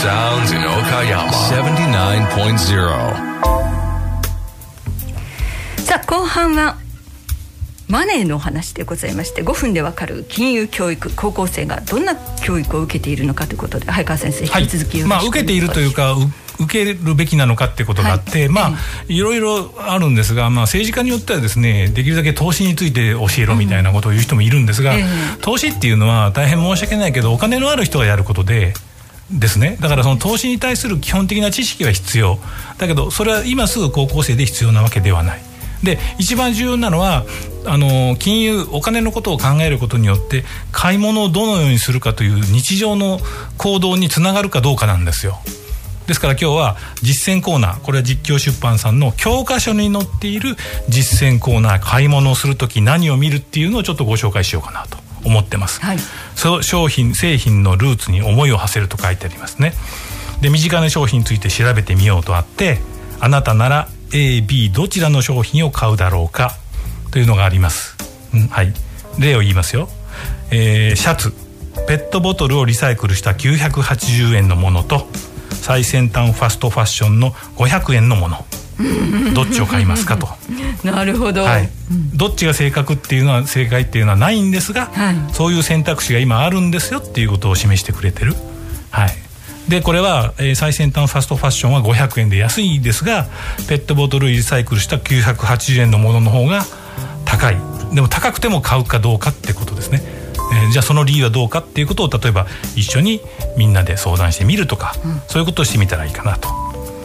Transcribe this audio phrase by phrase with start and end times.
[0.00, 2.56] sounds in Okayama 79.0.
[5.84, 6.78] さあ後半は
[7.86, 16.16] マネーのお話でございまして5分でわかる金融教育高校生がどんな教育を受けているのかということで早川先生引き続きよろしくお願いしまあ、受けているというかう
[16.60, 18.72] 受けるべきなのかってことがあって、はいまあ
[19.06, 25.04] いろいろあるんですが、まあ、政治家によってはですねできるだけ投資について教えろみたいなことを言う人もいるんですが、ええ
[25.42, 28.72] 投資っていうのは大変申し訳ないけどお金のある人がやることで。
[29.32, 32.38] ですね、だからその投資に対する基本的な知識は必要。
[32.78, 35.42] だけどそれは今すぐ高校生で必要なわけではない。
[35.84, 37.24] で一番重要なのは
[37.64, 43.18] あの金融お金のことを考えることによって買い物をどのようにするかという日常の
[43.56, 45.38] 行動につながるかどうかなんですよ。
[46.06, 50.56] ですから今日は実践コーナーこれは実況出版さんの教科書に載っている
[50.88, 54.98] 実践コーナー買い物をする時何を見るっていうのをちょっとご紹介しようかなと。
[55.24, 55.98] 思ってます、はい。
[56.34, 59.74] その商品製品のルーツに思いを馳せると書いてありますね。
[60.40, 62.78] で身近な商品について調べてみようとあって
[63.20, 66.56] あなたなら AB どちらの商品を買うだろうか
[67.10, 67.96] というのがあります、
[68.34, 68.72] うんはい。
[69.18, 69.88] 例を言いますよ、
[70.50, 71.32] えーシャツ。
[71.86, 75.08] ペットボトルをリサイクルした980円のものと
[75.52, 78.44] 最先端ファストファッションの500円のもの
[79.34, 80.28] どっちを買いますかと。
[80.84, 81.68] なるほど、はい、
[82.14, 85.16] どっちが正確っていうのは正解っていうのはないんですが、はい。
[85.32, 88.34] そういう選択肢が今あるんですよっていうことを示してくれてる。
[88.90, 89.14] はい。
[89.68, 93.28] でこれは、えー最先端ファストファッションは500円で安いですが
[93.68, 96.64] ペットボトルリサイクルした980円のものの方が
[97.24, 97.56] 高い。
[97.92, 100.02] でも高くても買うかどうかってことですね、
[100.52, 103.20] えーじゃあその理由はどうかっていうことを例えば一緒に
[103.56, 104.94] みんなで相談してみるとか、
[105.28, 106.48] そういうことをしてみたらいいかなと。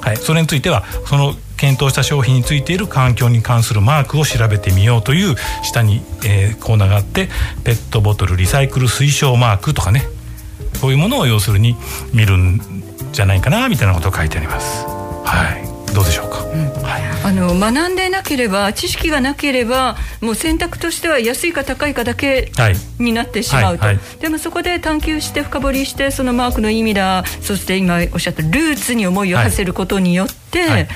[0.00, 1.34] はい、それについてはその
[1.64, 7.28] 検討した商品についている環境に関するマークを調べてみようという下に、えーコーナーがあって
[7.64, 10.02] ペットボトルリサイクル推奨マークとかね。
[10.82, 11.74] こういうものを要するに
[12.12, 12.60] 見るん
[13.12, 14.84] じゃないかなみたいなことを書いてあります。
[15.24, 16.36] はい、どうでしょうか？
[16.86, 17.02] はい。
[17.24, 22.76] あの学んでなければ知識がなければもう選択としては安いか高いかだけはい。
[22.98, 24.20] になってしまうと、はいはい。
[24.20, 30.88] でもそこで探求して深掘りしてそのマークの意味だそして今おっしゃったルーツに思いを馳せることによって、はい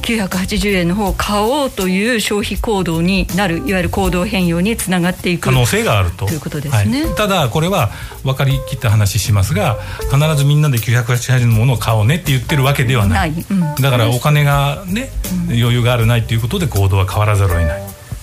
[0.00, 6.26] 980円の方を買おうという消費行動になるいわゆる行動変容につながっていく可能性があると。
[6.26, 7.04] ということですね。
[7.04, 7.14] はい。
[7.14, 7.90] ただこれは
[8.24, 9.78] 分かりきった話しますが
[10.12, 13.30] 必ずみんなで980円のものを買おうねって言ってるわけではない。
[13.50, 13.60] うん。
[13.60, 15.10] だからお金がね、
[15.48, 17.82] 余裕があるないということで行動は変わらざるを得ない、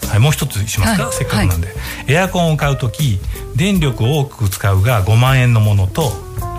[0.09, 1.14] はい、もう一つしますか、はい。
[1.14, 1.68] せっかくなんで、
[2.08, 3.20] エアコンを買う時
[3.56, 6.12] 電力を多く使うが5万円のものと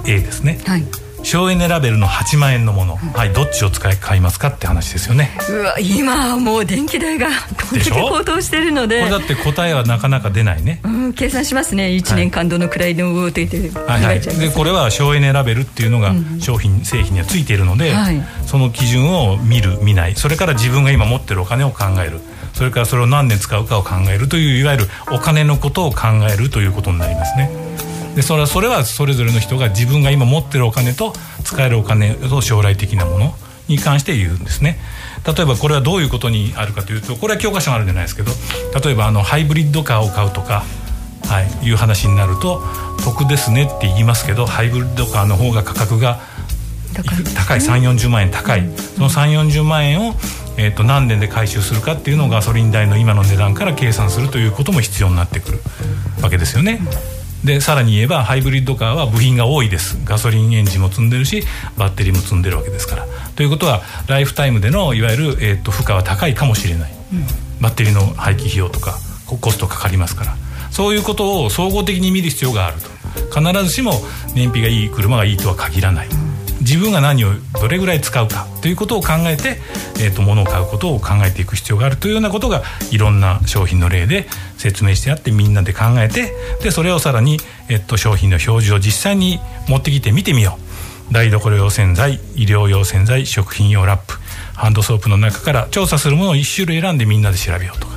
[0.06, 0.60] A ですね。
[0.66, 0.84] はい、
[1.28, 5.36] 省エネラベルの8万円のもの、はい、どっちを使い買いますかって話ですよね。
[5.50, 10.80] うわ今はもう電気代がこんだけ高騰してるのこでれだって答えはなかなか出ないね。
[10.84, 11.88] うん、計算しますね。
[11.88, 18.22] 1年間どのくらいの動いてて考はいはい、でこれは省エネラベルっていうのが商品、製品にはついているので、はい。
[18.46, 20.14] その基準を見る見ない。
[20.14, 22.20] それから自分が今持ってるお金を考える。
[22.54, 27.50] それからそれを何年使うかを考えるといういわゆるお金のことを考えるということになりますね。
[28.18, 31.12] でそれはそれはそれぞれの人が自分が今持ってるお金と
[31.44, 33.32] 使えるお金と将来的なもの
[33.68, 34.76] に関して言うんですね。
[35.24, 38.32] 例えばこれはどういうことにあるかというとこれは教科書にあるんじゃないですけど
[38.84, 40.64] 例えばあのハイブリッドカーを買うとか
[41.28, 42.62] はい、いう話になると
[43.04, 46.20] 得ですねって言いますけどハイブリッドカーの方が価格が
[46.94, 48.62] 高い高い3 4 0万円高い、
[48.96, 50.14] その3 4 0万円を、
[50.56, 55.58] えー、と何年で回収するかっていうのをガソリン代の今の値段から計算するということも必要になってくる
[56.22, 56.80] わけですよね。
[57.44, 59.98] でさらに言えばハイブリッドカーは部品が多いです。
[60.04, 61.44] ガソリンエンジンも積んでるし
[61.76, 63.06] バッテリーも積んでるわけですから。
[63.36, 66.92] ということはライフタイムでのいわゆる、えー、と負荷は高いかもしれない、
[67.60, 70.36] バッテリーの廃棄費用とかココストかかりますから。
[70.70, 72.98] そういうことを総合的に見る必要があると。
[73.34, 73.92] 必ずしも
[74.34, 76.08] 燃費がいい車がいいとは限らない
[76.60, 77.30] 自分が何を
[77.60, 79.58] どれぐらい使うかということを考えて、
[80.00, 87.38] えー、と物を買うことを考えていく必要があるというようなことがいろんな商品の例で説明してあってみんなで考えてでそれをさらに、
[87.68, 89.38] えー、と商品の表示を実際に
[89.68, 90.68] 持ってきて見てみよう。
[91.10, 94.18] 台所用洗剤医療用洗剤食品用ラップ
[94.54, 97.94] ハンドソープの中から調査するものを1種類選んでみんなで調べようとか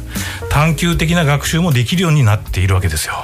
[0.49, 3.15] 探究的な学習もできるようになっているわけですよ。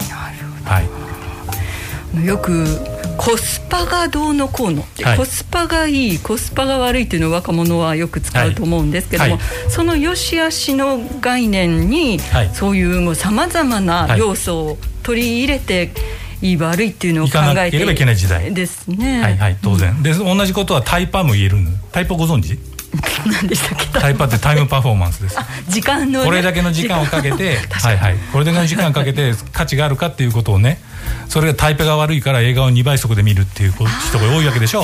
[0.66, 5.18] はい、よくコスパがどうのこうのって、はい。
[5.18, 9.42] コスパがいいコスパが悪いっていうのを若者はよく使うと思うんですけども、はい。
[9.70, 12.50] その良し悪しの概念に、はい。
[12.54, 15.92] そういうもうさまざまな要素を取り入れて、
[16.42, 18.54] いい悪いっていうのを考いかなえてければいけない時代。
[18.54, 19.22] ですね。
[19.22, 21.58] はいはい当然、で同じことはタイパも言える
[21.92, 22.60] タイパご存知？
[23.26, 24.00] 何でしたっけ？
[24.00, 25.38] タイパってタイムパフォーマンスです。
[25.70, 28.16] 時間のね、これだけの時間をかけてはいはい。
[28.32, 30.80] これだけの時間をかけて価値があるかっていうことをね
[31.28, 33.90] それがタイパが悪いから映画を2倍速で見るっていう人が
[34.36, 34.84] 多いわけでしょ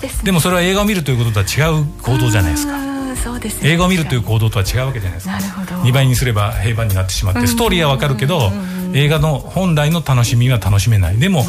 [0.00, 2.78] です、ね、でもそれは映画を見るということとは違う行動じゃないですか。
[3.16, 5.32] そうです、ね、映画を見るという行動とは違うわけじゃないですか。
[5.32, 5.82] なるほど。
[5.82, 8.52] 2倍にすれば平板になってしまってストーリーはわかるけど
[8.92, 11.18] 映画の本来の楽しみは楽しめない。
[11.18, 11.44] でも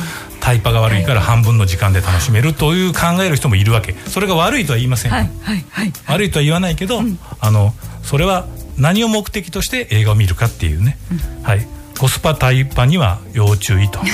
[0.47, 3.91] タイパが悪いから半分の時間で楽しめるという考える人もいるわけ。
[3.91, 8.47] それが悪いとは言いません、はいはいはい、悪いとは言わないけど、うん、あのそれは
[8.77, 11.67] 何を目的として映画を見るかっていうね、うん、はい
[11.97, 13.99] コスパタイパには要注意と。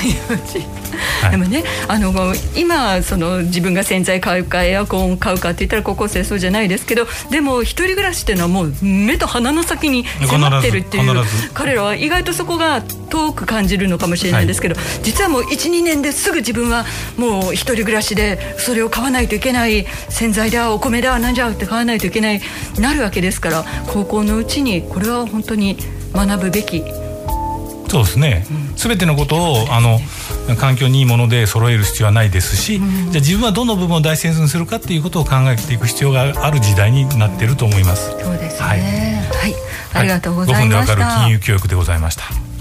[1.31, 2.13] でもねあの
[2.55, 16.85] 今その自分が洗剤買うかエアコン買うかって言ったら高校生そうじゃないですけどでも一人暮らしっていうのはもう目と鼻の先に迫ってるっていう彼らは意外とそこが遠く感じるのかもしれないですけど、はい、実はもう12年ですぐ自分は
[17.17, 22.41] もう一人暮らしでそれを買わないといけない洗剤だお米だなんじゃって買わないといけない
[22.79, 25.77] なるわけですから高校のうちにこれは本当に
[26.13, 26.83] 学ぶべき
[27.93, 28.43] そうですね、
[28.75, 29.99] す、べ、てのことをあの
[30.57, 38.09] 環境にいいもので揃える必要はないですし、じゃあ自分はどの部分を大切にするかっていうことを考えていく必要がある時代になっていると思います。
[38.09, 38.67] そうですね。
[38.67, 39.55] はい、はい、
[39.93, 40.93] ありがとうございました。
[40.93, 42.52] 5分でわかる金融教育でございました。